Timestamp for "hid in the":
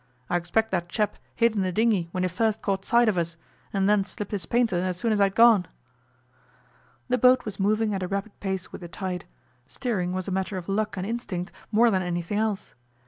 1.35-1.71